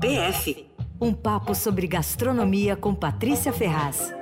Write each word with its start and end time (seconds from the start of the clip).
PF 0.00 0.66
um 1.00 1.14
papo 1.14 1.54
sobre 1.54 1.86
gastronomia 1.86 2.76
com 2.76 2.94
Patrícia 2.94 3.52
Ferraz. 3.52 4.12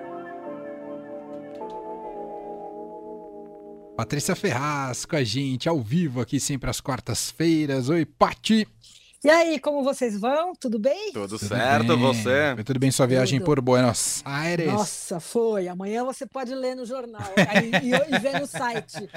Patrícia 3.97 4.36
Ferraz 4.36 5.05
com 5.05 5.17
a 5.17 5.25
gente, 5.25 5.68
ao 5.68 5.81
vivo 5.81 6.20
aqui 6.20 6.39
sempre 6.39 6.70
às 6.70 6.81
quartas-feiras. 6.81 7.89
Oi, 7.89 8.05
Pati! 8.05 8.66
E 9.25 9.30
aí, 9.30 9.59
como 9.59 9.82
vocês 9.82 10.20
vão? 10.20 10.54
Tudo 10.54 10.78
bem? 10.78 11.12
Tudo, 11.12 11.38
Tudo 11.38 11.48
certo, 11.48 11.96
bem. 11.96 11.98
você? 11.98 12.52
Foi 12.54 12.64
tudo 12.64 12.78
bem 12.78 12.90
sua 12.90 13.06
viagem 13.06 13.38
Tudo. 13.38 13.46
por 13.46 13.60
Buenos 13.60 14.22
Aires? 14.24 14.72
Nossa, 14.72 15.18
foi. 15.18 15.66
Amanhã 15.66 16.04
você 16.04 16.26
pode 16.26 16.54
ler 16.54 16.76
no 16.76 16.84
jornal 16.84 17.32
e, 17.82 17.88
e, 17.88 18.18
ver 18.18 18.38
no 18.38 18.46
site. 18.46 19.08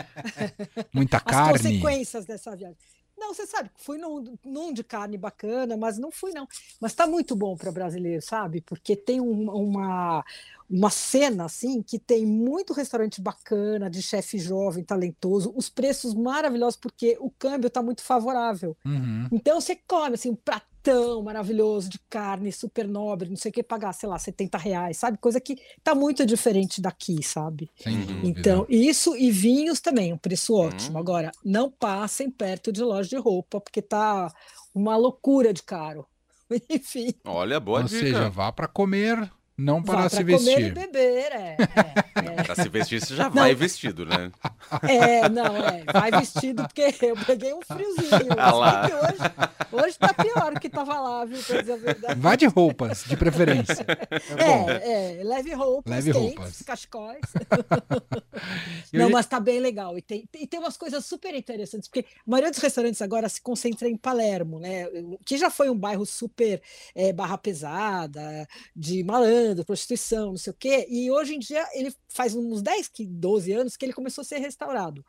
Muita 0.93 1.19
carne. 1.19 1.55
As 1.55 1.61
consequências 1.61 2.25
dessa 2.25 2.55
viagem. 2.55 2.77
Não, 3.17 3.33
você 3.33 3.47
sabe, 3.47 3.71
fui 3.75 3.97
num, 3.97 4.37
num, 4.45 4.71
de 4.71 4.83
carne 4.83 5.17
bacana, 5.17 5.75
mas 5.75 5.97
não 5.97 6.11
fui, 6.11 6.31
não. 6.31 6.47
Mas 6.79 6.93
tá 6.93 7.07
muito 7.07 7.35
bom 7.35 7.57
para 7.57 7.71
brasileiro, 7.71 8.21
sabe? 8.21 8.61
Porque 8.61 8.95
tem 8.95 9.19
um, 9.19 9.49
uma, 9.49 10.23
uma 10.69 10.89
cena 10.89 11.45
assim 11.45 11.81
que 11.81 11.97
tem 11.97 12.25
muito 12.25 12.73
restaurante 12.73 13.21
bacana, 13.21 13.89
de 13.89 14.01
chefe 14.01 14.37
jovem, 14.37 14.83
talentoso, 14.83 15.53
os 15.55 15.69
preços 15.69 16.13
maravilhosos, 16.13 16.77
porque 16.77 17.17
o 17.19 17.29
câmbio 17.31 17.67
está 17.67 17.81
muito 17.81 18.01
favorável. 18.01 18.75
Uhum. 18.85 19.27
Então 19.31 19.61
você 19.61 19.75
come 19.87 20.15
assim, 20.15 20.29
um 20.29 20.35
pratão 20.35 21.21
maravilhoso 21.23 21.89
de 21.89 21.99
carne, 22.09 22.51
super 22.51 22.87
nobre, 22.87 23.29
não 23.29 23.37
sei 23.37 23.49
o 23.49 23.53
que, 23.53 23.63
pagar, 23.63 23.93
sei 23.93 24.09
lá, 24.09 24.19
70 24.19 24.57
reais, 24.57 24.97
sabe? 24.97 25.17
Coisa 25.17 25.39
que 25.39 25.57
está 25.77 25.95
muito 25.95 26.25
diferente 26.25 26.81
daqui, 26.81 27.23
sabe? 27.23 27.69
Então, 28.23 28.65
isso 28.69 29.15
e 29.15 29.31
vinhos 29.31 29.79
também, 29.79 30.13
um 30.13 30.17
preço 30.17 30.53
uhum. 30.53 30.67
ótimo. 30.67 30.97
Agora, 30.97 31.31
não 31.43 31.71
passem 31.71 32.29
perto 32.29 32.71
de 32.71 32.81
loja 32.83 33.09
de 33.09 33.17
roupa, 33.17 33.61
porque 33.61 33.81
tá 33.81 34.33
uma 34.73 34.95
loucura 34.97 35.53
de 35.53 35.63
caro. 35.63 36.05
Enfim. 36.69 37.13
Olha, 37.25 37.59
boa 37.59 37.79
Ou 37.79 37.85
dica. 37.85 37.99
seja, 37.99 38.29
vá 38.29 38.51
para 38.51 38.67
comer 38.67 39.29
não 39.57 39.81
para 39.81 40.03
Vá 40.03 40.09
se 40.09 40.23
vestir. 40.23 40.53
Comer 40.53 40.67
e 40.67 40.71
beber, 40.71 41.31
é. 41.31 41.57
é, 41.57 42.29
é. 42.37 42.43
para 42.43 42.53
se 42.53 42.69
vestir, 42.69 43.01
você 43.01 43.15
já 43.15 43.23
não. 43.23 43.31
vai 43.31 43.55
vestido, 43.55 44.05
né? 44.05 44.31
É, 44.83 45.29
não, 45.29 45.55
é. 45.55 45.85
Vai 45.93 46.11
vestido 46.11 46.63
porque 46.63 46.93
eu 47.01 47.15
peguei 47.25 47.53
um 47.53 47.61
friozinho. 47.61 48.33
Ah 48.37 48.51
lá. 48.53 48.89
Hoje, 49.71 49.83
hoje 49.83 49.97
tá 49.97 50.13
pior 50.13 50.59
que 50.59 50.67
tava 50.67 50.99
lá, 50.99 51.23
viu? 51.23 51.41
Pra 51.41 51.61
dizer 51.61 51.71
a 51.71 51.77
verdade. 51.77 52.19
Vá 52.19 52.35
de 52.35 52.45
roupas, 52.47 53.05
de 53.05 53.15
preferência. 53.15 53.85
É, 54.37 55.15
é, 55.15 55.21
é 55.21 55.23
leve 55.23 55.53
roupas, 55.53 55.89
leve 55.89 56.11
quentes, 56.11 56.35
roupas. 56.35 56.61
cachecóis. 56.63 57.21
não, 58.91 59.09
mas 59.09 59.25
tá 59.25 59.39
bem 59.39 59.61
legal. 59.61 59.97
E 59.97 60.01
tem, 60.01 60.27
e 60.35 60.45
tem 60.45 60.59
umas 60.59 60.75
coisas 60.75 61.05
super 61.05 61.33
interessantes, 61.33 61.87
porque 61.87 62.01
a 62.01 62.29
maioria 62.29 62.51
dos 62.51 62.59
restaurantes 62.59 63.01
agora 63.01 63.29
se 63.29 63.41
concentra 63.41 63.87
em 63.87 63.95
Palermo, 63.95 64.59
né? 64.59 64.85
Que 65.23 65.37
já 65.37 65.49
foi 65.49 65.69
um 65.69 65.77
bairro 65.77 66.05
super 66.05 66.61
é, 66.93 67.13
barra 67.13 67.37
pesada, 67.37 68.45
de 68.75 69.01
malandro 69.01 69.46
prostituição, 69.55 70.27
não 70.27 70.37
sei 70.37 70.51
o 70.51 70.55
quê. 70.57 70.87
E 70.89 71.09
hoje 71.11 71.35
em 71.35 71.39
dia 71.39 71.65
ele 71.73 71.93
faz 72.09 72.35
uns 72.35 72.61
10, 72.61 72.91
12 73.07 73.51
anos 73.51 73.77
que 73.77 73.85
ele 73.85 73.93
começou 73.93 74.21
a 74.21 74.25
ser 74.25 74.39
restaurado. 74.39 75.05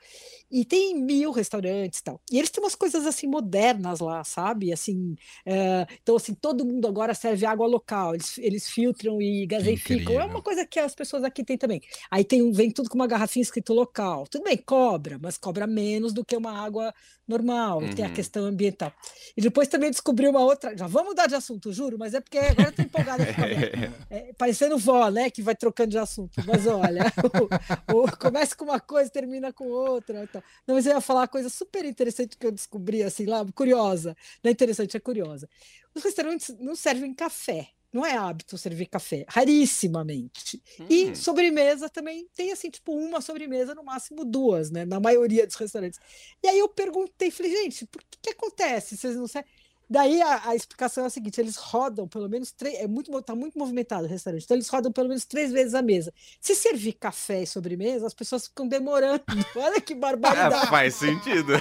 E 0.51 0.65
tem 0.65 0.95
mil 0.95 1.31
restaurantes 1.31 2.01
e 2.01 2.05
tal. 2.05 2.21
E 2.31 2.39
eles 2.39 2.51
têm 2.51 2.63
umas 2.63 2.75
coisas 2.75 3.07
assim 3.07 3.27
modernas 3.27 4.01
lá, 4.01 4.23
sabe? 4.25 4.73
Assim, 4.73 5.17
é, 5.45 5.87
então, 6.03 6.17
assim, 6.17 6.35
todo 6.35 6.65
mundo 6.65 6.87
agora 6.87 7.15
serve 7.15 7.47
água 7.47 7.67
local, 7.67 8.15
eles, 8.15 8.39
eles 8.39 8.69
filtram 8.69 9.21
e 9.21 9.47
gaseificam. 9.47 10.21
É 10.21 10.25
uma 10.25 10.43
coisa 10.43 10.67
que 10.67 10.79
as 10.79 10.95
pessoas 10.95 11.25
aqui 11.25 11.45
têm 11.45 11.57
também. 11.57 11.81
Aí 12.11 12.25
tem, 12.25 12.51
vem 12.53 12.71
tudo 12.71 12.89
com 12.89 12.97
uma 12.97 13.07
garrafinha 13.07 13.43
escrito 13.43 13.73
local. 13.73 14.27
Tudo 14.27 14.45
bem, 14.45 14.57
cobra, 14.57 15.19
mas 15.21 15.39
cobra 15.39 15.67
menos 15.67 16.13
do 16.13 16.25
que 16.25 16.37
uma 16.37 16.53
água 16.53 16.93
normal, 17.29 17.83
uhum. 17.83 17.91
tem 17.91 18.05
a 18.05 18.11
questão 18.11 18.47
ambiental. 18.47 18.93
E 19.37 19.43
depois 19.43 19.69
também 19.69 19.91
descobri 19.91 20.27
uma 20.27 20.41
outra. 20.41 20.75
Já 20.77 20.87
vamos 20.87 21.11
mudar 21.11 21.27
de 21.27 21.35
assunto, 21.35 21.73
juro, 21.73 21.99
mas 21.99 22.15
é 22.15 22.21
porque 22.21 22.39
agora 22.39 22.69
eu 22.69 22.73
tô 22.73 22.83
empolgada. 22.83 23.23
é, 24.09 24.28
parecendo 24.37 24.79
vó, 24.79 25.11
né? 25.11 25.31
Que 25.31 25.43
vai 25.43 25.55
trocando 25.55 25.91
de 25.91 25.99
assunto. 25.99 26.41
Mas 26.47 26.67
olha, 26.67 27.05
o, 27.93 28.05
o, 28.05 28.17
começa 28.17 28.55
com 28.55 28.65
uma 28.65 28.81
coisa, 28.81 29.11
termina 29.11 29.53
com 29.53 29.69
outra. 29.69 30.25
Então. 30.25 30.43
Não, 30.67 30.75
mas 30.75 30.87
eu 30.87 30.95
ia 30.95 31.01
falar 31.01 31.21
uma 31.21 31.29
coisa 31.29 31.49
super 31.49 31.85
interessante 31.85 32.37
que 32.37 32.47
eu 32.47 32.53
descobri, 32.53 33.03
assim, 33.03 33.27
lá, 33.27 33.45
curiosa. 33.55 34.17
Não 34.43 34.49
é 34.49 34.53
interessante, 34.53 34.97
é 34.97 35.01
curiosa. 35.01 35.49
Os 35.95 36.03
restaurantes 36.03 36.57
não 36.59 36.75
servem 36.75 37.15
café. 37.15 37.71
Não 37.91 38.05
é 38.05 38.15
hábito 38.15 38.59
servir 38.59 38.87
café, 38.87 39.25
rarissimamente. 39.27 40.63
Hum. 40.79 40.87
E 40.91 41.17
sobremesa 41.17 41.89
também 41.89 42.29
tem 42.35 42.53
assim, 42.53 42.69
tipo, 42.69 42.93
uma 42.93 43.23
sobremesa, 43.23 43.75
no 43.75 43.83
máximo 43.83 44.27
duas, 44.27 44.71
né? 44.71 44.85
Na 44.85 45.01
maioria 45.01 45.47
dos 45.47 45.57
restaurantes. 45.57 45.99
E 46.43 46.49
aí 46.49 46.59
eu 46.59 46.69
perguntei, 46.69 47.31
falei, 47.31 47.51
gente, 47.51 47.87
por 47.87 48.03
que, 48.03 48.19
que 48.21 48.31
acontece? 48.31 48.97
Vocês 48.97 49.17
não 49.17 49.27
sabem? 49.27 49.51
Daí 49.91 50.21
a, 50.21 50.51
a, 50.51 50.57
explicação 50.57 51.05
é 51.05 51.07
a 51.07 51.11
seguinte: 51.11 51.41
eles 51.41 51.57
rodam 51.57 52.07
pelo 52.07 52.29
menos 52.29 52.53
três. 52.53 52.79
É 52.79 52.87
muito, 52.87 53.11
tá 53.23 53.35
muito 53.35 53.59
movimentado 53.59 54.05
o 54.05 54.09
restaurante, 54.09 54.45
então 54.45 54.57
eles 54.57 54.69
rodam 54.69 54.93
pelo 54.93 55.09
menos 55.09 55.25
três 55.25 55.51
vezes 55.51 55.75
a 55.75 55.81
mesa. 55.81 56.13
Se 56.41 56.55
servir 56.55 56.93
café 56.95 57.43
e 57.43 57.47
sobremesa, 57.47 58.07
as 58.07 58.15
pessoas 58.15 58.47
ficam 58.47 58.69
demorando. 58.69 59.23
Olha 59.57 59.81
que 59.81 59.95
barbaridade. 59.95 60.67
É, 60.67 60.69
faz 60.69 60.95
sentido. 60.95 61.53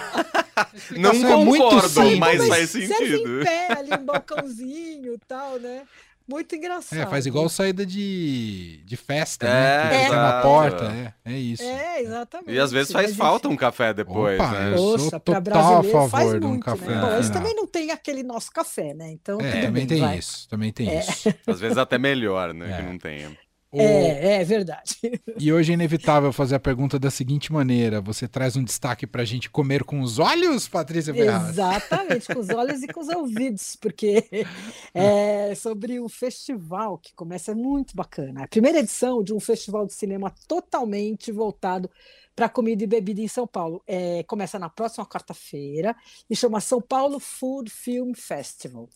Não 0.97 1.11
concordo, 1.21 2.01
é 2.01 2.15
mas, 2.15 2.39
mas 2.39 2.47
faz 2.47 2.69
sentido. 2.69 2.95
Serve 2.95 3.15
em 3.17 3.43
pé 3.43 3.73
ali, 3.73 3.93
um 3.93 4.05
balcãozinho 4.05 5.13
e 5.13 5.19
tal, 5.19 5.59
né? 5.59 5.83
Muito 6.27 6.53
engraçado. 6.55 6.99
É, 6.99 7.05
faz 7.05 7.25
igual 7.25 7.47
saída 7.47 7.85
de, 7.85 8.81
de 8.83 8.97
festa, 8.97 9.47
né? 9.47 9.53
é, 9.53 9.89
né? 9.89 10.05
Que 10.07 10.13
é. 10.13 10.15
na 10.15 10.41
porta, 10.41 10.85
é, 10.85 11.13
é 11.33 11.38
isso. 11.38 11.63
É, 11.63 12.01
exatamente. 12.01 12.51
E 12.51 12.59
às 12.59 12.69
vezes 12.69 12.91
faz 12.91 13.07
gente... 13.07 13.17
falta 13.17 13.47
um 13.47 13.55
café 13.55 13.93
depois, 13.93 14.38
Opa, 14.38 14.51
né? 14.51 14.75
Poxa, 14.75 15.19
para 15.21 15.39
brasileiro 15.39 15.97
a 15.97 16.09
faz 16.09 16.31
muito, 16.31 16.47
um 16.47 16.59
café. 16.59 16.85
Né? 16.85 17.01
Bom, 17.01 17.13
eles 17.13 17.29
também 17.29 17.55
não 17.55 17.65
tem 17.65 17.91
aquele 17.91 18.23
nosso 18.23 18.51
café, 18.51 18.93
né? 18.93 19.09
Então, 19.09 19.39
é, 19.39 19.51
também 19.51 19.71
bem, 19.71 19.88
tem 19.88 20.01
vai. 20.01 20.17
isso, 20.17 20.49
também 20.49 20.73
tem 20.73 20.89
é. 20.89 20.99
isso. 20.99 21.33
Às 21.47 21.61
vezes 21.61 21.77
até 21.77 21.97
melhor, 21.97 22.53
né? 22.53 22.75
Que 22.75 22.81
é. 22.81 22.85
não 22.85 22.97
tenha. 22.97 23.47
O... 23.72 23.81
É, 23.81 24.41
é 24.41 24.44
verdade. 24.44 24.95
E 25.39 25.53
hoje 25.53 25.72
é 25.72 25.75
inevitável 25.75 26.33
fazer 26.33 26.55
a 26.55 26.59
pergunta 26.59 26.97
da 26.97 27.11
seguinte 27.11 27.53
maneira: 27.53 28.01
você 28.01 28.28
traz 28.28 28.55
um 28.55 28.63
destaque 28.63 29.05
para 29.05 29.22
a 29.22 29.25
gente 29.25 29.50
comer 29.50 29.83
com 29.83 30.01
os 30.01 30.17
olhos, 30.17 30.67
Patrícia 30.67 31.13
Ferraz? 31.13 31.50
Exatamente, 31.50 32.33
com 32.33 32.39
os 32.39 32.50
olhos 32.50 32.81
e 32.81 32.88
com 32.88 33.01
os 33.01 33.07
ouvidos, 33.07 33.75
porque 33.75 34.25
é 34.94 35.53
sobre 35.53 36.00
o 36.00 36.09
festival 36.09 36.97
que 36.97 37.13
começa 37.13 37.53
muito 37.53 37.95
bacana. 37.95 38.45
A 38.45 38.47
primeira 38.47 38.79
edição 38.79 39.22
de 39.22 39.33
um 39.33 39.39
festival 39.39 39.85
de 39.85 39.94
cinema 39.94 40.33
totalmente 40.47 41.31
voltado 41.31 41.89
para 42.35 42.47
comida 42.50 42.83
e 42.83 42.88
bebida 42.88 43.22
em 43.22 43.27
São 43.27 43.47
Paulo. 43.47 43.81
É, 43.88 44.23
começa 44.23 44.59
na 44.59 44.69
próxima 44.69 45.06
quarta-feira 45.06 45.95
e 46.29 46.35
chama 46.35 46.61
São 46.61 46.81
Paulo 46.81 47.19
Food 47.19 47.69
Film 47.69 48.13
Festival. 48.13 48.88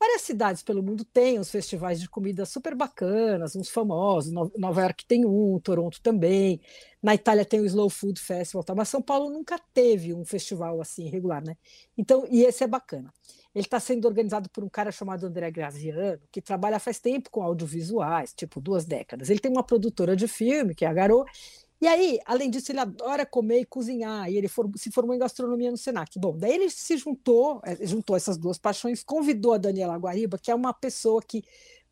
Várias 0.00 0.22
cidades 0.22 0.62
pelo 0.62 0.80
mundo 0.80 1.04
têm 1.04 1.40
os 1.40 1.50
festivais 1.50 2.00
de 2.00 2.08
comida 2.08 2.46
super 2.46 2.74
bacanas, 2.74 3.56
uns 3.56 3.68
famosos. 3.68 4.32
Nova 4.32 4.80
York 4.82 5.04
tem 5.04 5.26
um, 5.26 5.58
Toronto 5.58 6.00
também. 6.00 6.60
Na 7.02 7.16
Itália 7.16 7.44
tem 7.44 7.58
o 7.60 7.66
Slow 7.66 7.90
Food 7.90 8.20
Festival, 8.20 8.62
tá? 8.62 8.74
mas 8.76 8.88
São 8.88 9.02
Paulo 9.02 9.28
nunca 9.28 9.58
teve 9.74 10.14
um 10.14 10.24
festival 10.24 10.80
assim 10.80 11.08
regular, 11.08 11.42
né? 11.44 11.56
Então, 11.96 12.24
e 12.30 12.44
esse 12.44 12.62
é 12.62 12.66
bacana. 12.68 13.12
Ele 13.52 13.64
está 13.64 13.80
sendo 13.80 14.06
organizado 14.06 14.48
por 14.50 14.62
um 14.62 14.68
cara 14.68 14.92
chamado 14.92 15.26
André 15.26 15.50
Graziano, 15.50 16.20
que 16.30 16.40
trabalha 16.40 16.78
faz 16.78 17.00
tempo 17.00 17.28
com 17.28 17.42
audiovisuais, 17.42 18.32
tipo 18.32 18.60
duas 18.60 18.84
décadas. 18.84 19.30
Ele 19.30 19.40
tem 19.40 19.50
uma 19.50 19.64
produtora 19.64 20.14
de 20.14 20.28
filme, 20.28 20.76
que 20.76 20.84
é 20.84 20.88
a 20.88 20.92
Garou, 20.92 21.24
e 21.80 21.86
aí, 21.86 22.18
além 22.24 22.50
disso, 22.50 22.72
ele 22.72 22.80
adora 22.80 23.24
comer 23.24 23.60
e 23.60 23.64
cozinhar, 23.64 24.28
e 24.30 24.36
ele 24.36 24.48
for, 24.48 24.68
se 24.76 24.90
formou 24.90 25.14
em 25.14 25.18
gastronomia 25.18 25.70
no 25.70 25.76
Senac. 25.76 26.18
Bom, 26.18 26.36
daí 26.36 26.52
ele 26.52 26.70
se 26.70 26.96
juntou, 26.96 27.60
é, 27.64 27.86
juntou 27.86 28.16
essas 28.16 28.36
duas 28.36 28.58
paixões, 28.58 29.04
convidou 29.04 29.52
a 29.52 29.58
Daniela 29.58 29.96
Guariba, 29.96 30.38
que 30.38 30.50
é 30.50 30.54
uma 30.54 30.72
pessoa 30.72 31.22
que 31.22 31.44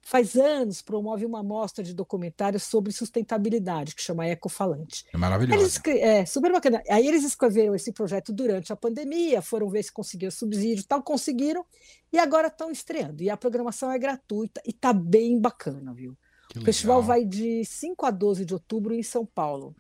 faz 0.07 0.37
anos 0.37 0.83
promove 0.83 1.27
uma 1.27 1.43
mostra 1.43 1.83
de 1.83 1.93
documentários 1.93 2.63
sobre 2.63 2.93
sustentabilidade, 2.93 3.93
que 3.93 4.01
chama 4.01 4.29
Ecofalante. 4.29 5.05
É 5.13 5.17
maravilhoso. 5.17 5.81
É, 5.87 6.25
super 6.25 6.53
bacana. 6.53 6.81
Aí 6.89 7.09
eles 7.09 7.25
escreveram 7.25 7.75
esse 7.75 7.91
projeto 7.93 8.33
durante 8.33 8.73
a 8.73 8.77
pandemia, 8.77 9.43
foram 9.43 9.69
ver 9.69 9.83
se 9.83 9.93
conseguiam 9.93 10.31
subsídio 10.31 10.83
e 10.83 10.87
tal, 10.87 11.03
conseguiram, 11.03 11.67
e 12.13 12.21
agora 12.21 12.47
estão 12.47 12.71
estreando. 12.71 13.21
E 13.21 13.29
a 13.29 13.37
programação 13.37 13.91
é 13.91 13.99
gratuita 13.99 14.63
e 14.65 14.73
tá 14.73 14.93
bem 14.93 15.41
bacana, 15.41 15.93
viu? 15.93 16.17
O 16.55 16.61
festival 16.61 17.03
vai 17.03 17.25
de 17.25 17.65
5 17.65 18.07
a 18.07 18.11
12 18.11 18.45
de 18.45 18.55
outubro 18.55 18.95
em 18.95 19.03
São 19.03 19.27
Paulo. 19.27 19.75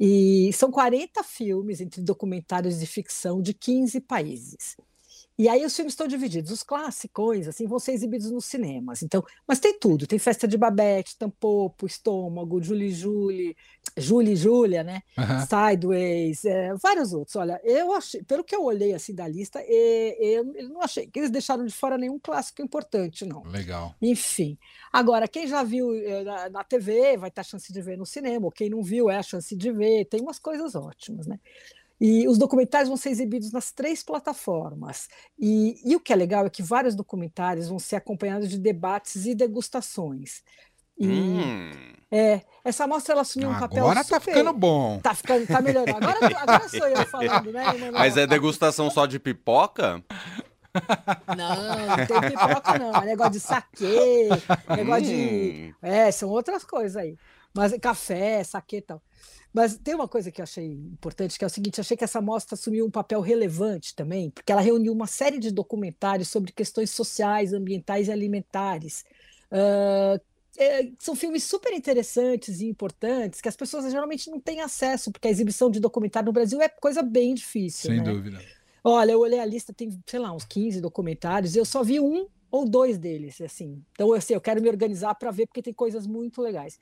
E 0.00 0.50
são 0.52 0.70
40 0.70 1.22
filmes 1.22 1.80
entre 1.80 2.02
documentários 2.02 2.80
de 2.80 2.86
ficção 2.86 3.40
de 3.40 3.54
15 3.54 4.00
países. 4.00 4.76
E 5.38 5.48
aí 5.48 5.64
os 5.64 5.74
filmes 5.74 5.92
estão 5.92 6.06
divididos. 6.06 6.50
Os 6.50 6.62
clássicos, 6.62 7.48
assim, 7.48 7.66
vão 7.66 7.78
ser 7.78 7.92
exibidos 7.92 8.30
nos 8.30 8.44
cinemas. 8.44 9.02
Então, 9.02 9.24
mas 9.46 9.58
tem 9.58 9.78
tudo. 9.78 10.06
Tem 10.06 10.18
Festa 10.18 10.46
de 10.46 10.58
Babette, 10.58 11.16
Tampopo, 11.16 11.86
Estômago, 11.86 12.62
Julie 12.62 12.92
Julie, 12.92 13.56
Julie 13.96 14.36
Júlia, 14.36 14.82
né? 14.82 15.02
Uhum. 15.16 15.46
Sideways, 15.46 16.44
é, 16.44 16.74
vários 16.74 17.12
outros. 17.12 17.36
Olha, 17.36 17.60
eu 17.64 17.92
achei, 17.92 18.22
pelo 18.22 18.44
que 18.44 18.54
eu 18.54 18.64
olhei 18.64 18.94
assim 18.94 19.14
da 19.14 19.26
lista, 19.26 19.62
eu, 19.62 20.52
eu 20.54 20.68
não 20.68 20.82
achei 20.82 21.06
que 21.06 21.18
eles 21.18 21.30
deixaram 21.30 21.64
de 21.64 21.72
fora 21.72 21.96
nenhum 21.96 22.18
clássico 22.18 22.62
importante, 22.62 23.24
não. 23.24 23.42
Legal. 23.44 23.94
Enfim. 24.00 24.58
Agora, 24.92 25.26
quem 25.26 25.46
já 25.46 25.62
viu 25.62 25.94
eh, 25.94 26.22
na, 26.24 26.50
na 26.50 26.64
TV 26.64 27.16
vai 27.16 27.30
ter 27.30 27.40
a 27.40 27.44
chance 27.44 27.72
de 27.72 27.80
ver 27.80 27.96
no 27.96 28.04
cinema, 28.04 28.44
ou 28.44 28.52
quem 28.52 28.68
não 28.68 28.82
viu 28.82 29.08
é 29.08 29.16
a 29.16 29.22
chance 29.22 29.56
de 29.56 29.72
ver. 29.72 30.04
Tem 30.04 30.20
umas 30.20 30.38
coisas 30.38 30.74
ótimas, 30.74 31.26
né? 31.26 31.40
E 32.04 32.26
os 32.26 32.36
documentários 32.36 32.88
vão 32.88 32.96
ser 32.96 33.10
exibidos 33.10 33.52
nas 33.52 33.70
três 33.70 34.02
plataformas. 34.02 35.08
E, 35.38 35.80
e, 35.84 35.94
o 35.94 36.00
que 36.00 36.12
é 36.12 36.16
legal 36.16 36.44
é 36.44 36.50
que 36.50 36.60
vários 36.60 36.96
documentários 36.96 37.68
vão 37.68 37.78
ser 37.78 37.94
acompanhados 37.94 38.48
de 38.48 38.58
debates 38.58 39.24
e 39.24 39.36
degustações. 39.36 40.42
E 40.98 41.06
hum. 41.06 41.70
é, 42.10 42.40
essa 42.64 42.88
mostra 42.88 43.12
ela 43.12 43.22
assumiu 43.22 43.50
um 43.50 43.58
papel 43.58 43.84
Agora 43.84 44.04
tá 44.04 44.18
ficando 44.18 44.52
bom. 44.52 44.98
Tá 44.98 45.14
ficando, 45.14 45.46
tá 45.46 45.62
melhorando. 45.62 45.96
Agora, 45.96 46.18
agora 46.40 46.68
sou 46.68 46.88
eu 46.88 47.06
falando, 47.06 47.52
né? 47.52 47.66
Mas 47.92 48.16
é 48.16 48.26
degustação 48.26 48.90
só 48.90 49.06
de 49.06 49.20
pipoca? 49.20 50.02
Não, 51.36 51.86
não 51.86 52.06
tem 52.06 52.30
pipoca, 52.30 52.78
não. 52.80 52.96
É 52.96 53.04
negócio 53.04 53.32
de 53.32 53.40
saquê, 53.40 54.28
negócio 54.76 55.04
hum. 55.04 55.06
de. 55.06 55.74
É, 55.80 56.10
são 56.10 56.28
outras 56.30 56.64
coisas 56.64 56.96
aí. 56.96 57.16
Mas 57.54 57.76
café, 57.78 58.42
saquê 58.44 58.78
e 58.78 58.82
tal. 58.82 59.02
Mas 59.52 59.76
tem 59.76 59.94
uma 59.94 60.08
coisa 60.08 60.30
que 60.32 60.40
eu 60.40 60.44
achei 60.44 60.66
importante, 60.66 61.38
que 61.38 61.44
é 61.44 61.46
o 61.46 61.50
seguinte: 61.50 61.80
achei 61.80 61.96
que 61.96 62.04
essa 62.04 62.20
mostra 62.20 62.54
assumiu 62.54 62.86
um 62.86 62.90
papel 62.90 63.20
relevante 63.20 63.94
também, 63.94 64.30
porque 64.30 64.50
ela 64.50 64.60
reuniu 64.60 64.92
uma 64.92 65.06
série 65.06 65.38
de 65.38 65.50
documentários 65.50 66.28
sobre 66.28 66.52
questões 66.52 66.90
sociais, 66.90 67.52
ambientais 67.52 68.08
e 68.08 68.12
alimentares. 68.12 69.04
Uh, 69.50 70.18
é, 70.56 70.90
são 70.98 71.14
filmes 71.14 71.44
super 71.44 71.72
interessantes 71.72 72.60
e 72.60 72.66
importantes 72.66 73.40
que 73.40 73.48
as 73.48 73.56
pessoas 73.56 73.90
geralmente 73.90 74.30
não 74.30 74.40
têm 74.40 74.60
acesso, 74.60 75.10
porque 75.10 75.28
a 75.28 75.30
exibição 75.30 75.70
de 75.70 75.80
documentário 75.80 76.26
no 76.26 76.32
Brasil 76.32 76.60
é 76.60 76.68
coisa 76.68 77.02
bem 77.02 77.34
difícil. 77.34 77.90
Sem 77.90 78.00
né? 78.02 78.10
dúvida. 78.10 78.38
Olha, 78.84 79.12
eu 79.12 79.20
olhei 79.20 79.38
a 79.38 79.46
lista, 79.46 79.72
tem, 79.72 79.98
sei 80.06 80.18
lá, 80.18 80.34
uns 80.34 80.44
15 80.44 80.80
documentários, 80.80 81.54
e 81.54 81.58
eu 81.58 81.64
só 81.64 81.82
vi 81.82 82.00
um 82.00 82.26
ou 82.50 82.68
dois 82.68 82.98
deles, 82.98 83.40
assim. 83.40 83.82
Então, 83.92 84.12
assim, 84.12 84.34
eu 84.34 84.40
quero 84.40 84.60
me 84.60 84.68
organizar 84.68 85.14
para 85.14 85.30
ver, 85.30 85.46
porque 85.46 85.62
tem 85.62 85.72
coisas 85.72 86.06
muito 86.06 86.42
legais. 86.42 86.78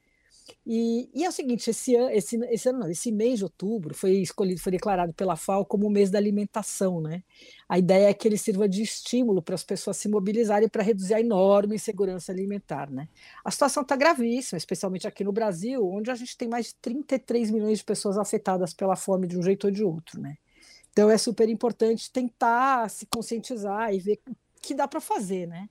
E, 0.66 1.10
e, 1.14 1.24
é 1.24 1.28
o 1.28 1.32
seguinte, 1.32 1.68
esse 1.70 1.94
ano, 1.94 2.10
esse, 2.10 2.36
esse 2.46 2.68
ano 2.68 2.80
não, 2.80 2.90
esse 2.90 3.10
mês 3.10 3.38
de 3.38 3.44
outubro 3.44 3.94
foi 3.94 4.12
escolhido, 4.18 4.60
foi 4.60 4.72
declarado 4.72 5.12
pela 5.14 5.36
FAO 5.36 5.64
como 5.64 5.86
o 5.86 5.90
mês 5.90 6.10
da 6.10 6.18
alimentação, 6.18 7.00
né? 7.00 7.22
A 7.68 7.78
ideia 7.78 8.08
é 8.08 8.14
que 8.14 8.26
ele 8.26 8.38
sirva 8.38 8.68
de 8.68 8.82
estímulo 8.82 9.42
para 9.42 9.54
as 9.54 9.64
pessoas 9.64 9.96
se 9.96 10.08
mobilizarem 10.08 10.68
para 10.68 10.82
reduzir 10.82 11.14
a 11.14 11.20
enorme 11.20 11.76
insegurança 11.76 12.32
alimentar, 12.32 12.90
né? 12.90 13.08
A 13.44 13.50
situação 13.50 13.82
está 13.82 13.96
gravíssima, 13.96 14.58
especialmente 14.58 15.06
aqui 15.06 15.24
no 15.24 15.32
Brasil, 15.32 15.86
onde 15.86 16.10
a 16.10 16.14
gente 16.14 16.36
tem 16.36 16.48
mais 16.48 16.66
de 16.66 16.74
33 16.76 17.50
milhões 17.50 17.78
de 17.78 17.84
pessoas 17.84 18.18
afetadas 18.18 18.74
pela 18.74 18.96
fome 18.96 19.26
de 19.26 19.38
um 19.38 19.42
jeito 19.42 19.66
ou 19.66 19.70
de 19.70 19.84
outro, 19.84 20.20
né? 20.20 20.36
Então 20.92 21.10
é 21.10 21.18
super 21.18 21.48
importante 21.48 22.10
tentar 22.10 22.90
se 22.90 23.06
conscientizar 23.06 23.94
e 23.94 23.98
ver 23.98 24.20
o 24.28 24.34
que 24.60 24.74
dá 24.74 24.88
para 24.88 25.00
fazer, 25.00 25.46
né? 25.46 25.68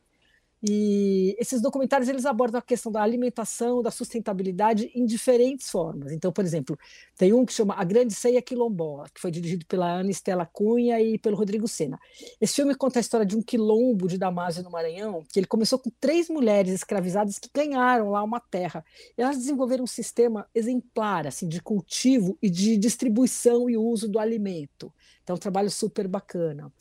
E 0.62 1.38
esses 1.40 1.62
documentários 1.62 2.10
eles 2.10 2.26
abordam 2.26 2.60
a 2.60 2.62
questão 2.62 2.92
da 2.92 3.02
alimentação, 3.02 3.82
da 3.82 3.90
sustentabilidade 3.90 4.92
em 4.94 5.06
diferentes 5.06 5.70
formas. 5.70 6.12
Então, 6.12 6.34
por 6.34 6.44
exemplo, 6.44 6.78
tem 7.18 7.32
um 7.32 7.46
que 7.46 7.54
chama 7.54 7.76
A 7.76 7.84
Grande 7.86 8.14
Ceia 8.14 8.42
Quilombola, 8.42 9.08
que 9.14 9.22
foi 9.22 9.32
dirigido 9.32 9.66
pela 9.66 9.90
Ana 9.90 10.12
Estela 10.12 10.46
Cunha 10.46 11.00
e 11.00 11.18
pelo 11.18 11.38
Rodrigo 11.38 11.68
Sena. 11.68 11.98
Esse 12.42 12.56
filme 12.56 12.76
conta 12.76 13.00
a 13.00 13.02
história 13.02 13.26
de 13.26 13.38
um 13.38 13.42
quilombo 13.42 14.08
de 14.08 14.18
Damásio 14.18 14.62
no 14.62 14.70
Maranhão, 14.70 15.24
que 15.32 15.40
ele 15.40 15.48
começou 15.48 15.80
com 15.80 15.90
três 16.00 16.28
mulheres 16.30 16.74
escravizadas 16.74 17.40
que 17.40 17.50
ganharam 17.54 18.12
lá 18.12 18.22
uma 18.22 18.42
terra. 18.42 18.84
E 19.18 19.22
elas 19.22 19.38
desenvolveram 19.38 19.86
um 19.86 19.88
sistema 19.88 20.46
exemplar 20.54 21.26
assim 21.26 21.48
de 21.48 21.62
cultivo 21.62 22.38
e 22.42 22.50
de 22.50 22.76
distribuição 22.78 23.70
e 23.70 23.78
uso 23.78 24.10
do 24.10 24.20
alimento. 24.20 24.92
Então, 25.24 25.38
um 25.38 25.40
trabalho 25.40 25.70
super 25.70 26.08
bacana. 26.08 26.72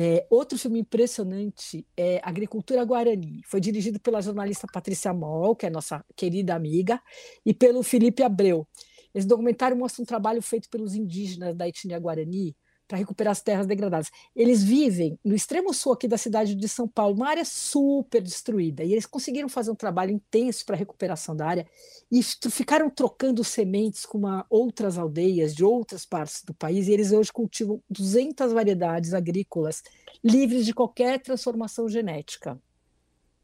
É, 0.00 0.24
outro 0.30 0.56
filme 0.56 0.78
impressionante 0.78 1.84
é 1.96 2.20
Agricultura 2.22 2.84
Guarani. 2.84 3.42
Foi 3.44 3.60
dirigido 3.60 3.98
pela 3.98 4.22
jornalista 4.22 4.64
Patrícia 4.72 5.12
Moll, 5.12 5.56
que 5.56 5.66
é 5.66 5.70
nossa 5.70 6.04
querida 6.14 6.54
amiga, 6.54 7.02
e 7.44 7.52
pelo 7.52 7.82
Felipe 7.82 8.22
Abreu. 8.22 8.64
Esse 9.12 9.26
documentário 9.26 9.76
mostra 9.76 10.00
um 10.00 10.06
trabalho 10.06 10.40
feito 10.40 10.70
pelos 10.70 10.94
indígenas 10.94 11.56
da 11.56 11.66
etnia 11.66 11.98
Guarani 11.98 12.54
para 12.88 12.96
recuperar 12.96 13.32
as 13.32 13.42
terras 13.42 13.66
degradadas. 13.66 14.10
Eles 14.34 14.64
vivem 14.64 15.18
no 15.22 15.34
extremo 15.34 15.74
sul 15.74 15.92
aqui 15.92 16.08
da 16.08 16.16
cidade 16.16 16.54
de 16.54 16.68
São 16.68 16.88
Paulo, 16.88 17.14
uma 17.14 17.28
área 17.28 17.44
super 17.44 18.22
destruída, 18.22 18.82
e 18.82 18.92
eles 18.92 19.04
conseguiram 19.04 19.48
fazer 19.48 19.70
um 19.70 19.74
trabalho 19.74 20.10
intenso 20.10 20.64
para 20.64 20.74
a 20.74 20.78
recuperação 20.78 21.36
da 21.36 21.46
área 21.46 21.66
e 22.10 22.22
ficaram 22.22 22.88
trocando 22.88 23.44
sementes 23.44 24.06
com 24.06 24.16
uma, 24.16 24.46
outras 24.48 24.96
aldeias 24.96 25.54
de 25.54 25.62
outras 25.62 26.06
partes 26.06 26.42
do 26.42 26.54
país, 26.54 26.88
e 26.88 26.92
eles 26.92 27.12
hoje 27.12 27.30
cultivam 27.30 27.82
200 27.90 28.52
variedades 28.52 29.12
agrícolas 29.12 29.82
livres 30.24 30.64
de 30.64 30.72
qualquer 30.72 31.20
transformação 31.20 31.88
genética. 31.88 32.58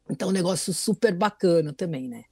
Então, 0.09 0.31
um 0.31 0.33
negócio 0.33 0.73
super 0.73 1.15
bacana 1.15 1.73
também, 1.73 2.09
né? 2.09 2.25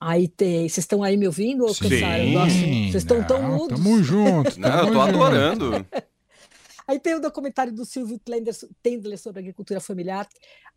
Aí 0.00 0.28
tem. 0.28 0.68
Vocês 0.68 0.78
estão 0.78 1.02
aí 1.02 1.16
me 1.16 1.26
ouvindo 1.26 1.64
ou 1.64 1.74
cansaram 1.74 2.30
Vocês 2.32 2.94
estão 2.94 3.24
tão 3.24 3.42
mudos? 3.42 3.76
Tamo 3.76 4.02
junto. 4.02 4.58
Não, 4.60 4.86
eu 4.86 4.92
tô 4.92 5.00
adorando. 5.00 5.86
Aí 6.88 6.98
tem 6.98 7.14
o 7.14 7.20
documentário 7.20 7.70
do 7.70 7.84
Silvio 7.84 8.18
Tendler 8.82 9.18
sobre 9.18 9.40
agricultura 9.40 9.78
familiar. 9.78 10.26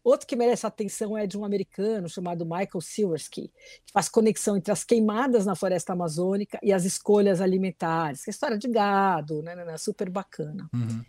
Outro 0.03 0.27
que 0.27 0.35
merece 0.35 0.67
atenção 0.67 1.17
é 1.17 1.25
de 1.25 1.37
um 1.37 1.45
americano 1.45 2.09
chamado 2.09 2.43
Michael 2.43 2.81
Silversky, 2.81 3.47
que 3.85 3.93
faz 3.93 4.09
conexão 4.09 4.57
entre 4.57 4.73
as 4.73 4.83
queimadas 4.83 5.45
na 5.45 5.55
floresta 5.55 5.93
amazônica 5.93 6.59
e 6.61 6.73
as 6.73 6.83
escolhas 6.83 7.39
alimentares, 7.39 8.27
é 8.27 8.31
história 8.31 8.57
de 8.57 8.67
gado, 8.67 9.41
né, 9.41 9.55
né, 9.55 9.63
né 9.63 9.77
super 9.77 10.09
bacana. 10.09 10.69
Uhum. 10.73 11.01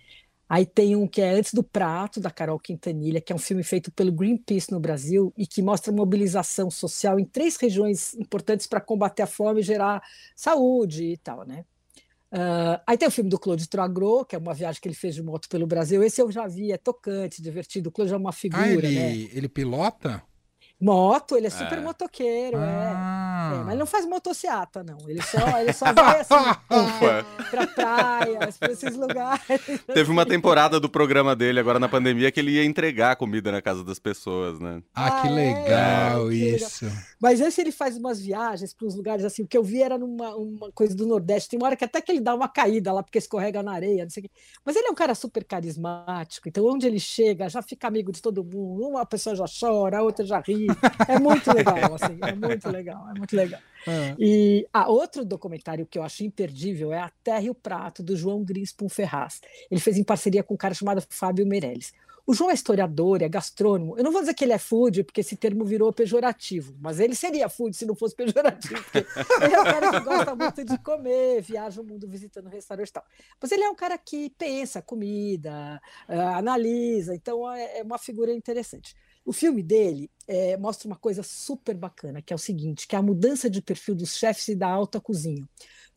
Aí 0.49 0.67
tem 0.67 0.95
um 0.95 1.09
que 1.09 1.21
é 1.21 1.31
Antes 1.31 1.53
do 1.53 1.65
Prato, 1.65 2.21
da 2.21 2.31
Carol 2.31 2.61
Quintanilha, 2.61 3.21
que 3.21 3.33
é 3.33 3.35
um 3.35 3.41
filme 3.41 3.65
feito 3.65 3.91
pelo 3.91 4.13
Greenpeace 4.13 4.71
no 4.71 4.79
Brasil 4.79 5.33
e 5.37 5.47
que 5.47 5.63
mostra 5.63 5.93
mobilização 5.93 6.71
social 6.71 7.19
em 7.19 7.25
três 7.25 7.57
regiões 7.57 8.15
importantes 8.15 8.69
para 8.69 8.81
combater 8.81 9.23
a 9.23 9.27
fome 9.27 9.61
e 9.61 9.65
gerar 9.65 10.01
saúde 10.37 11.05
e 11.05 11.17
tal, 11.17 11.45
né? 11.45 11.65
Uh, 12.33 12.81
aí 12.87 12.97
tem 12.97 13.07
o 13.07 13.11
filme 13.11 13.29
do 13.29 13.39
Claude 13.39 13.69
Troagro, 13.69 14.25
que 14.25 14.35
é 14.35 14.39
uma 14.39 14.55
viagem 14.55 14.81
que 14.81 14.89
ele 14.89 14.95
fez 14.95 15.15
de 15.15 15.23
moto 15.23 15.51
pelo 15.51 15.67
Brasil. 15.67 16.03
Esse 16.03 16.23
eu 16.23 16.33
já 16.33 16.47
vi, 16.47 16.73
é 16.73 16.79
tocante, 16.79 17.43
divertido. 17.43 17.91
O 17.91 17.93
Claude 17.93 18.15
é 18.15 18.17
uma 18.17 18.33
figura, 18.33 18.63
ah, 18.63 18.73
ele, 18.73 18.95
né? 18.95 19.15
Ele 19.33 19.49
pilota? 19.49 20.23
Moto, 20.81 21.37
ele 21.37 21.47
é 21.47 21.51
super 21.51 21.79
é. 21.79 21.81
motoqueiro, 21.81 22.57
ah. 22.59 22.65
é. 22.65 23.32
É. 23.43 23.59
Mas 23.59 23.69
ele 23.69 23.79
não 23.79 23.87
faz 23.87 24.07
motociata, 24.07 24.83
não. 24.83 24.99
Ele 25.09 25.23
só, 25.23 25.61
ele 25.61 25.73
só 25.73 25.93
vai 25.93 26.21
assim 26.21 26.35
é, 26.35 27.25
pra 27.51 27.67
praias, 27.67 28.59
pra 28.59 28.73
esses 28.73 28.97
lugares. 28.97 29.43
Teve 29.93 30.11
uma 30.11 30.27
temporada 30.27 30.79
do 30.79 30.89
programa 30.89 31.35
dele 31.35 31.61
agora 31.61 31.79
na 31.79 31.89
pandemia 31.89 32.31
que 32.31 32.41
ele 32.41 32.53
ia 32.53 32.65
entregar 32.65 33.17
comida 33.17 33.51
na 33.51 33.63
casa 33.63 33.85
das 33.85 33.99
pessoas, 33.99 34.59
né? 34.61 34.83
Ah, 34.95 35.07
ah 35.07 35.23
que 35.23 35.29
é? 35.29 35.31
legal 35.31 36.31
é, 36.31 36.35
isso. 36.35 36.85
legal. 36.85 37.03
Mas 37.21 37.41
esse 37.41 37.61
ele 37.61 37.73
faz 37.73 37.97
umas 37.97 38.21
viagens 38.21 38.75
para 38.75 38.87
os 38.87 38.95
lugares 38.95 39.25
assim. 39.25 39.43
O 39.43 39.47
que 39.47 39.57
eu 39.57 39.63
vi 39.63 39.83
era 39.83 39.97
numa 39.99 40.35
uma 40.37 40.73
coisa 40.73 40.95
do 40.95 41.07
Nordeste. 41.07 41.51
Tem 41.51 41.59
uma 41.59 41.67
hora 41.67 41.77
que 41.77 41.85
até 41.85 42.01
que 42.01 42.13
ele 42.13 42.21
dá 42.21 42.35
uma 42.35 42.49
caída 42.49 42.93
lá 42.93 43.03
porque 43.03 43.19
escorrega 43.19 43.63
na 43.63 43.73
areia, 43.73 44.05
não 44.05 44.11
sei 44.11 44.23
o 44.23 44.25
quê. 44.25 44.31
Mas 44.65 44.77
ele 44.77 44.89
é 44.89 44.91
um 44.91 44.95
cara 44.95 45.15
super 45.15 45.45
carismático. 45.45 46.49
Então, 46.49 46.65
onde 46.67 46.87
ele 46.87 47.01
chega, 47.01 47.49
já 47.49 47.63
fica 47.63 47.87
amigo 47.87 48.13
de 48.13 48.21
todo 48.21 48.45
mundo. 48.45 48.89
Uma 48.89 49.07
pessoa 49.07 49.35
já 49.35 49.45
chora, 49.47 49.99
a 49.99 50.03
outra 50.03 50.25
já 50.25 50.41
ri. 50.41 50.67
É 51.09 51.19
muito 51.19 51.53
legal, 51.53 51.95
assim, 51.95 52.19
é 52.23 52.35
muito 52.35 52.69
legal, 52.69 53.09
é 53.15 53.19
muito 53.19 53.32
legal. 53.37 53.61
É. 53.87 54.15
E 54.19 54.67
ah, 54.73 54.89
outro 54.89 55.25
documentário 55.25 55.87
que 55.87 55.99
eu 55.99 56.03
acho 56.03 56.25
imperdível 56.25 56.93
é 56.93 57.01
A 57.01 57.11
Terra 57.23 57.43
e 57.43 57.51
o 57.51 57.55
Prato, 57.55 58.03
do 58.03 58.17
João 58.17 58.45
Grispum 58.45 58.89
Ferraz. 58.89 59.41
Ele 59.71 59.81
fez 59.81 59.99
em 59.99 60.05
parceria 60.05 60.43
com 60.43 60.55
um 60.55 60.57
cara 60.57 60.75
chamado 60.75 61.03
Fábio 61.09 61.47
Meirelles. 61.47 61.93
O 62.25 62.35
João 62.35 62.51
é 62.51 62.55
historiador, 62.55 63.21
é 63.21 63.29
gastrônomo. 63.29 63.99
Eu 63.99 64.05
não 64.05 64.13
vou 64.13 64.21
dizer 64.21 64.35
que 64.35 64.45
ele 64.45 64.53
é 64.53 64.59
food, 64.59 65.03
porque 65.03 65.23
esse 65.23 65.35
termo 65.35 65.65
virou 65.65 65.93
pejorativo, 65.93 66.73
mas 66.81 67.01
ele 67.01 67.17
seria 67.17 67.49
food 67.49 67.77
se 67.77 67.85
não 67.85 67.97
fosse 67.97 68.15
pejorativo. 68.15 68.81
ele 69.43 69.55
é 69.55 69.61
um 69.61 69.65
cara 69.65 69.91
que 69.91 70.01
gosta 70.01 70.35
muito 70.37 70.65
de 70.65 70.79
comer, 70.79 71.43
viaja 71.43 71.81
o 71.81 71.85
mundo 71.85 72.07
visitando 72.07 72.49
restaurantes 72.49 72.91
e 72.91 72.95
tal. 72.95 73.05
Mas 73.41 73.51
ele 73.51 73.65
é 73.65 73.69
um 73.69 73.75
cara 73.75 73.99
que 73.99 74.31
pensa 74.31 74.81
comida, 74.81 75.83
uh, 76.09 76.37
analisa, 76.37 77.13
então 77.13 77.51
é, 77.53 77.81
é 77.81 77.83
uma 77.83 77.99
figura 77.99 78.33
interessante. 78.33 78.95
O 79.25 79.33
filme 79.33 79.63
dele 79.63 80.11
é, 80.27 80.57
mostra 80.57 80.89
uma 80.89 80.97
coisa 80.97 81.23
super 81.23 81.77
bacana, 81.77 82.21
que 82.21 82.33
é 82.33 82.37
o 82.37 82.39
seguinte, 82.39 82.87
que 82.87 82.97
é 82.97 82.99
a 82.99 83.03
mudança 83.03 83.49
de 83.49 83.63
perfil 83.63 83.95
dos 83.95 84.17
chefes 84.17 84.49
e 84.49 84.57
da 84.57 84.69
alta 84.69 85.01
cozinha. 85.01 85.49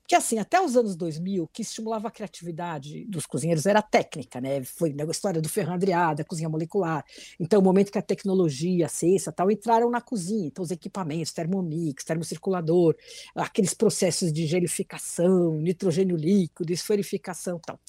Porque 0.06 0.14
assim, 0.14 0.38
até 0.38 0.62
os 0.62 0.78
anos 0.78 0.96
2000, 0.96 1.44
o 1.44 1.48
que 1.48 1.64
estimulava 1.64 2.10
a 2.10 2.12
criatividade 2.12 3.06
dos 3.06 3.26
cozinheiros 3.26 3.66
era 3.66 3.80
a 3.80 3.82
técnica, 3.82 4.40
né? 4.40 4.64
Foi 4.64 4.96
a 4.96 5.12
história 5.12 5.42
do 5.42 5.50
Ferran 5.50 5.74
Adrià, 5.74 6.14
da 6.14 6.24
cozinha 6.24 6.48
molecular. 6.48 7.04
Então, 7.40 7.60
o 7.60 7.64
momento 7.64 7.92
que 7.92 7.98
a 7.98 8.04
tecnologia, 8.04 8.86
a 8.86 8.90
ciência 8.90 9.32
tal, 9.32 9.50
entraram 9.50 9.90
na 9.90 10.00
cozinha. 10.00 10.46
Então, 10.46 10.64
os 10.64 10.70
equipamentos, 10.70 11.34
termomix, 11.34 12.04
termocirculador, 12.04 12.96
aqueles 13.34 13.74
processos 13.74 14.32
de 14.32 14.46
gelificação, 14.46 15.56
nitrogênio 15.56 16.16
líquido, 16.16 16.72
esferificação 16.72 17.60
tal. 17.60 17.80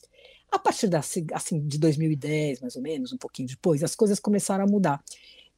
A 0.50 0.58
partir 0.58 0.88
da, 0.88 1.00
assim, 1.00 1.66
de 1.66 1.78
2010, 1.78 2.60
mais 2.60 2.76
ou 2.76 2.82
menos, 2.82 3.12
um 3.12 3.18
pouquinho 3.18 3.48
depois, 3.48 3.82
as 3.82 3.94
coisas 3.94 4.18
começaram 4.20 4.64
a 4.64 4.66
mudar. 4.66 5.02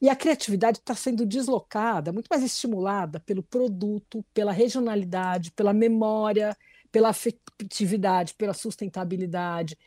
E 0.01 0.09
a 0.09 0.15
criatividade 0.15 0.79
está 0.79 0.95
sendo 0.95 1.25
deslocada, 1.25 2.11
muito 2.13 2.27
mais 2.29 2.43
estimulada 2.43 3.19
pelo 3.19 3.43
produto, 3.43 4.25
pela 4.33 4.51
regionalidade, 4.51 5.51
pela 5.51 5.73
memória, 5.73 6.55
pela 6.91 7.09
afetividade, 7.09 8.33
pela 8.35 8.53
sustentabilidade. 8.53 9.77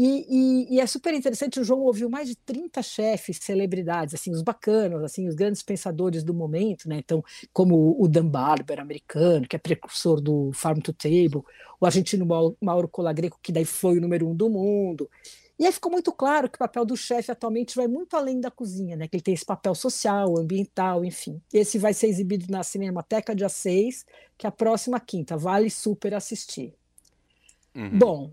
E, 0.00 0.26
e, 0.28 0.76
e, 0.76 0.80
é 0.80 0.86
super 0.86 1.12
interessante, 1.12 1.58
o 1.58 1.64
João 1.64 1.80
ouviu 1.80 2.08
mais 2.08 2.28
de 2.28 2.36
30 2.36 2.80
chefes, 2.84 3.40
celebridades, 3.42 4.14
assim, 4.14 4.30
os 4.30 4.42
bacanas, 4.42 5.02
assim, 5.02 5.26
os 5.26 5.34
grandes 5.34 5.60
pensadores 5.60 6.22
do 6.22 6.32
momento, 6.32 6.88
né? 6.88 6.98
Então, 6.98 7.20
como 7.52 8.00
o 8.00 8.06
Dan 8.06 8.28
Barber, 8.28 8.78
americano, 8.78 9.48
que 9.48 9.56
é 9.56 9.58
precursor 9.58 10.20
do 10.20 10.52
Farm 10.52 10.78
to 10.78 10.92
Table, 10.92 11.42
o 11.80 11.84
argentino 11.84 12.24
Mauro 12.62 12.86
Colagreco, 12.86 13.40
que 13.42 13.50
daí 13.50 13.64
foi 13.64 13.98
o 13.98 14.00
número 14.00 14.28
um 14.28 14.36
do 14.36 14.48
mundo. 14.48 15.10
E 15.58 15.66
aí 15.66 15.72
ficou 15.72 15.90
muito 15.90 16.12
claro 16.12 16.48
que 16.48 16.54
o 16.54 16.60
papel 16.60 16.84
do 16.84 16.96
chefe 16.96 17.32
atualmente 17.32 17.74
vai 17.74 17.88
muito 17.88 18.16
além 18.16 18.40
da 18.40 18.52
cozinha, 18.52 18.94
né? 18.94 19.08
Que 19.08 19.16
ele 19.16 19.22
tem 19.24 19.34
esse 19.34 19.44
papel 19.44 19.74
social, 19.74 20.38
ambiental, 20.38 21.04
enfim. 21.04 21.42
Esse 21.52 21.76
vai 21.76 21.92
ser 21.92 22.06
exibido 22.06 22.46
na 22.48 22.62
Cinemateca 22.62 23.34
dia 23.34 23.48
6, 23.48 24.06
que 24.36 24.46
é 24.46 24.48
a 24.48 24.52
próxima 24.52 25.00
quinta. 25.00 25.36
Vale 25.36 25.68
super 25.68 26.14
assistir. 26.14 26.72
Uhum. 27.74 27.98
Bom, 27.98 28.30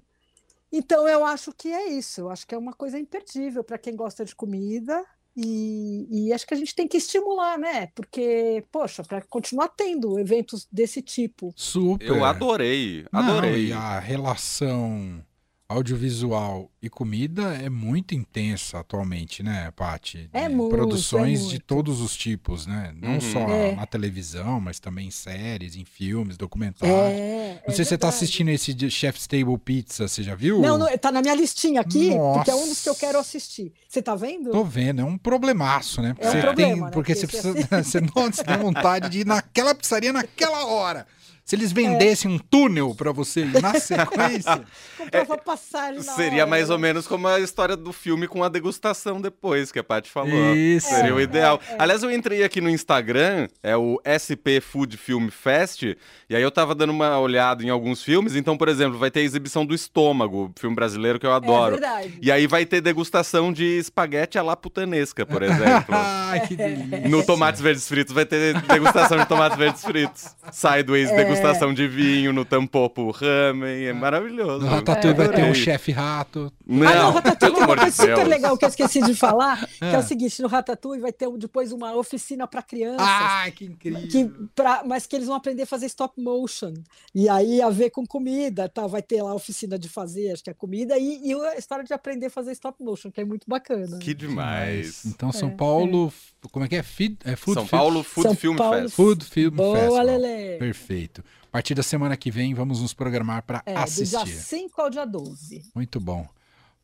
então 0.71 1.07
eu 1.07 1.23
acho 1.25 1.51
que 1.53 1.71
é 1.71 1.89
isso. 1.89 2.21
Eu 2.21 2.29
acho 2.29 2.45
que 2.45 2.55
é 2.55 2.57
uma 2.57 2.73
coisa 2.73 2.99
imperdível 2.99 3.63
para 3.63 3.77
quem 3.77 3.95
gosta 3.95 4.25
de 4.25 4.35
comida. 4.35 5.03
E, 5.37 6.07
e, 6.09 6.33
acho 6.33 6.47
que 6.47 6.53
a 6.53 6.57
gente 6.57 6.73
tem 6.73 6.87
que 6.87 6.95
estimular, 6.95 7.57
né? 7.57 7.87
Porque, 7.87 8.63
poxa, 8.71 9.03
para 9.03 9.21
continuar 9.21 9.67
tendo 9.67 10.17
eventos 10.17 10.65
desse 10.71 11.01
tipo. 11.01 11.53
Super. 11.57 12.07
Eu 12.07 12.23
adorei, 12.23 13.05
adorei. 13.11 13.51
Não, 13.51 13.57
e 13.67 13.73
a 13.73 13.99
relação 13.99 15.21
audiovisual 15.67 16.69
e 16.81 16.89
comida 16.89 17.55
é 17.55 17.69
muito 17.69 18.13
intensa 18.13 18.79
atualmente, 18.79 19.41
né, 19.41 19.71
Paty? 19.75 20.29
É 20.31 20.47
muito, 20.47 20.75
Produções 20.75 21.39
é 21.39 21.41
muito. 21.41 21.53
de 21.53 21.59
todos 21.59 22.01
os 22.01 22.15
tipos, 22.15 22.67
né? 22.67 22.93
Não 23.01 23.15
uhum. 23.15 23.21
só 23.21 23.39
é. 23.39 23.75
na 23.75 23.85
televisão, 23.85 24.59
mas 24.61 24.79
também 24.79 25.07
em 25.07 25.11
séries, 25.11 25.75
em 25.75 25.83
filmes, 25.83 26.37
documentários. 26.37 26.95
É, 26.95 27.63
não 27.67 27.73
sei 27.73 27.83
se 27.83 27.89
você 27.89 27.95
está 27.95 28.09
assistindo 28.09 28.49
esse 28.49 28.73
de 28.73 28.91
Chef's 28.91 29.25
Table 29.25 29.57
Pizza, 29.57 30.07
você 30.07 30.21
já 30.21 30.35
viu? 30.35 30.61
Não, 30.61 30.77
não 30.77 30.97
tá 30.97 31.11
na 31.11 31.21
minha 31.21 31.35
listinha 31.35 31.81
aqui, 31.81 32.13
Nossa. 32.13 32.39
porque 32.39 32.51
é 32.51 32.55
um 32.55 32.67
dos 32.67 32.83
que 32.83 32.89
eu 32.89 32.95
quero 32.95 33.17
assistir. 33.17 33.73
Você 33.89 34.01
tá 34.01 34.15
vendo? 34.15 34.51
Tô 34.51 34.63
vendo, 34.63 35.01
é 35.01 35.05
um 35.05 35.17
problemaço, 35.17 36.01
né? 36.01 36.15
É 36.19 36.27
um 36.27 36.31
você 36.31 36.41
problema, 36.41 36.73
tem, 36.73 36.81
né? 36.83 36.91
Porque 36.91 37.15
você 37.15 37.25
precisa, 37.25 37.53
você 37.83 38.01
não 38.15 38.29
tem 38.29 38.57
vontade 38.57 39.09
de 39.09 39.19
ir 39.21 39.25
naquela 39.25 39.73
pizzaria 39.73 40.13
naquela 40.13 40.65
hora. 40.65 41.07
Se 41.45 41.55
eles 41.55 41.71
vendessem 41.71 42.31
é. 42.31 42.33
um 42.33 42.39
túnel 42.39 42.95
para 42.95 43.11
você 43.11 43.41
ir 43.41 43.61
na 43.61 43.77
sequência. 43.79 44.65
Comprava 44.97 45.33
é, 45.35 45.37
passagem 45.37 46.03
na 46.03 46.13
Seria 46.13 46.41
hora. 46.41 46.47
mais 46.47 46.71
ou 46.71 46.79
menos 46.79 47.05
como 47.05 47.27
a 47.27 47.39
história 47.39 47.77
do 47.77 47.93
filme 47.93 48.27
com 48.27 48.43
a 48.43 48.49
degustação 48.49 49.21
depois, 49.21 49.71
que 49.71 49.77
a 49.77 49.83
Paty 49.83 50.09
falou. 50.09 50.55
Isso. 50.55 50.89
Seria 50.89 51.13
o 51.13 51.19
é, 51.19 51.23
ideal. 51.23 51.61
É, 51.69 51.73
é. 51.73 51.75
Aliás, 51.77 52.01
eu 52.01 52.09
entrei 52.09 52.43
aqui 52.43 52.59
no 52.59 52.67
Instagram, 52.67 53.47
é 53.61 53.77
o 53.77 54.01
SP 54.09 54.57
Food 54.59 54.97
Film 54.97 55.27
Fest, 55.29 55.83
e 55.83 56.35
aí 56.35 56.41
eu 56.41 56.49
tava 56.49 56.73
dando 56.73 56.89
uma 56.89 57.19
olhada 57.19 57.63
em 57.63 57.69
alguns 57.69 58.01
filmes. 58.01 58.35
Então, 58.35 58.57
por 58.57 58.67
exemplo, 58.67 58.97
vai 58.97 59.11
ter 59.11 59.19
a 59.19 59.23
exibição 59.23 59.63
do 59.63 59.75
Estômago, 59.75 60.51
filme 60.57 60.75
brasileiro 60.75 61.19
que 61.19 61.27
eu 61.27 61.31
adoro. 61.31 61.75
É 61.75 61.79
verdade. 61.79 62.17
E 62.23 62.31
aí 62.31 62.47
vai 62.47 62.65
ter 62.65 62.81
degustação 62.81 63.53
de 63.53 63.77
espaguete 63.77 64.39
à 64.39 64.41
la 64.41 64.57
putanesca, 64.57 65.27
por 65.27 65.43
exemplo. 65.45 65.93
Ai, 65.93 66.39
que 66.47 66.55
delícia. 66.55 67.07
No 67.07 67.23
Tomates 67.23 67.61
Verdes 67.61 67.87
Fritos 67.87 68.15
vai 68.15 68.25
ter 68.25 68.59
degustação 68.63 69.19
de 69.19 69.27
tomates 69.27 69.59
verdes 69.59 69.85
fritos. 69.85 70.35
Sideways 70.51 71.11
é 71.11 71.15
degustação 71.15 71.34
de 71.73 71.87
vinho 71.87 72.33
no 72.33 72.45
Tampopo 72.45 73.11
Ramen, 73.11 73.85
é 73.85 73.93
maravilhoso. 73.93 74.65
No 74.65 74.71
Ratatouille 74.71 75.19
é, 75.19 75.27
vai 75.27 75.35
ter 75.35 75.43
um 75.43 75.53
chefe 75.53 75.91
rato. 75.91 76.51
Não, 76.65 76.87
ah, 76.87 77.03
no 77.03 77.11
Ratatouille 77.11 77.55
tem 77.55 77.63
uma 77.63 77.75
coisa 77.75 77.91
super 77.91 78.27
legal 78.27 78.57
que 78.57 78.65
eu 78.65 78.69
esqueci 78.69 79.01
de 79.01 79.13
falar, 79.13 79.67
que 79.67 79.85
é 79.85 79.97
o 79.97 80.03
seguinte, 80.03 80.41
no 80.41 80.47
Ratatouille 80.47 81.01
vai 81.01 81.11
ter 81.11 81.29
depois 81.37 81.71
uma 81.71 81.95
oficina 81.95 82.47
para 82.47 82.61
crianças. 82.61 83.05
Ah, 83.07 83.45
que 83.51 83.65
incrível. 83.65 84.07
Que, 84.07 84.25
pra, 84.55 84.83
mas 84.85 85.05
que 85.05 85.15
eles 85.15 85.27
vão 85.27 85.35
aprender 85.35 85.63
a 85.63 85.67
fazer 85.67 85.85
stop 85.87 86.19
motion. 86.21 86.73
E 87.13 87.27
aí 87.29 87.61
a 87.61 87.69
ver 87.69 87.89
com 87.89 88.05
comida, 88.05 88.69
tá? 88.69 88.87
vai 88.87 89.01
ter 89.01 89.21
lá 89.21 89.31
a 89.31 89.35
oficina 89.35 89.77
de 89.77 89.89
fazer, 89.89 90.31
acho 90.31 90.43
que 90.43 90.49
é 90.49 90.53
comida, 90.53 90.97
e, 90.97 91.31
e 91.31 91.33
a 91.33 91.57
história 91.57 91.83
de 91.83 91.93
aprender 91.93 92.27
a 92.27 92.29
fazer 92.29 92.51
stop 92.53 92.81
motion, 92.83 93.11
que 93.11 93.21
é 93.21 93.25
muito 93.25 93.45
bacana. 93.47 93.99
Que 93.99 94.13
demais. 94.13 95.05
Então 95.05 95.31
São 95.31 95.49
é, 95.49 95.51
Paulo, 95.51 96.13
é. 96.43 96.47
como 96.49 96.65
é 96.65 96.67
que 96.67 96.75
é? 96.75 96.83
Feed, 96.83 97.17
é 97.25 97.35
food 97.35 97.55
São 97.55 97.67
Paulo 97.67 98.03
Food 98.03 98.27
São 98.27 98.35
Film 98.35 98.55
Paulo, 98.55 98.81
Fest. 98.81 98.95
Food 98.95 99.25
Film 99.25 99.51
Boa, 99.51 99.77
Festival. 99.77 100.05
Lelê. 100.05 100.57
Perfeito. 100.57 101.23
A 101.43 101.51
partir 101.51 101.73
da 101.73 101.83
semana 101.83 102.17
que 102.17 102.29
vem, 102.29 102.53
vamos 102.53 102.81
nos 102.81 102.93
programar 102.93 103.43
para 103.43 103.63
é, 103.65 103.75
assistir. 103.77 104.17
Do 104.17 104.25
dia 104.25 104.35
5 104.35 104.81
ao 104.81 104.89
dia 104.89 105.05
12. 105.05 105.71
Muito 105.73 105.99
bom. 105.99 106.27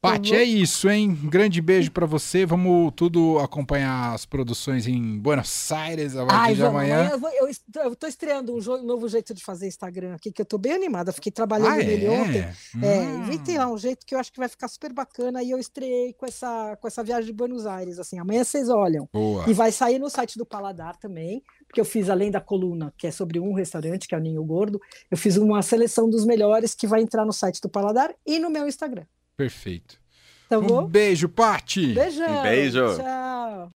Paty, 0.01 0.34
é 0.34 0.43
isso, 0.43 0.89
hein? 0.89 1.15
grande 1.25 1.62
beijo 1.62 1.91
para 1.91 2.08
você. 2.08 2.43
Vamos 2.43 2.91
tudo 2.96 3.38
acompanhar 3.38 4.15
as 4.15 4.25
produções 4.25 4.88
em 4.88 5.20
Buenos 5.20 5.72
Aires 5.72 6.15
a 6.15 6.25
partir 6.25 6.55
de 6.55 6.63
amanhã. 6.63 6.96
amanhã 6.96 7.12
eu, 7.12 7.20
vou, 7.20 7.29
eu, 7.29 7.48
eu 7.84 7.96
tô 7.96 8.08
estreando 8.08 8.51
um, 8.51 8.58
um, 8.58 8.84
novo 8.84 9.08
jeito 9.08 9.31
de 9.31 9.43
fazer 9.43 9.67
Instagram 9.67 10.15
aqui, 10.15 10.31
que 10.31 10.41
eu 10.41 10.46
tô 10.46 10.58
bem 10.58 10.74
animada. 10.74 11.12
Fiquei 11.12 11.31
trabalhando 11.31 11.74
ah, 11.74 11.77
nele 11.77 12.05
é? 12.08 12.10
ontem. 12.10 12.41
Hum. 12.75 12.79
É, 12.81 13.03
inventei 13.03 13.60
lá 13.60 13.72
um 13.72 13.77
jeito 13.77 14.03
que 14.03 14.15
eu 14.15 14.20
acho 14.20 14.34
que 14.34 14.39
vai 14.39 14.50
ficar 14.50 14.67
super 14.70 14.91
bacana. 14.91 15.43
E 15.43 15.51
eu 15.51 15.60
estreiei 15.60 16.13
com 16.13 16.25
essa, 16.25 16.75
com 16.81 16.88
essa 16.88 17.03
viagem 17.03 17.27
de 17.27 17.34
Buenos 17.34 17.67
Aires. 17.67 18.00
Assim, 18.00 18.17
amanhã 18.17 18.43
vocês 18.43 18.70
olham. 18.70 19.08
Boa. 19.13 19.48
E 19.48 19.53
vai 19.53 19.72
sair 19.72 20.00
no 20.00 20.10
site 20.10 20.36
do 20.36 20.48
Paladar 20.48 20.98
também 20.98 21.43
porque 21.67 21.79
eu 21.79 21.86
fiz 21.86 22.10
além 22.10 22.29
da 22.29 22.41
coluna, 22.41 22.93
que 22.98 23.08
é 23.08 23.12
sobre 23.12 23.39
um 23.39 23.53
restaurante, 23.53 24.05
que 24.05 24.13
é 24.13 24.17
o 24.17 24.22
Ninho 24.22 24.43
Gordo, 24.43 24.77
eu 25.10 25.15
fiz 25.15 25.38
uma 25.38 25.62
seleção 25.62 26.10
dos 26.10 26.25
melhores 26.25 26.75
que 26.75 26.86
vai 26.86 27.01
entrar 27.01 27.25
no 27.25 27.31
site 27.31 27.62
do 27.62 27.70
Paladar 27.70 28.13
e 28.25 28.39
no 28.39 28.50
meu 28.50 28.67
Instagram. 28.67 29.05
Perfeito. 29.41 30.00
Tá 30.48 30.60
um 30.60 30.86
beijo, 30.86 31.27
Pati. 31.27 31.93
Beijão. 31.93 32.39
Um 32.39 32.43
beijo. 32.43 32.95
Tchau. 32.98 33.69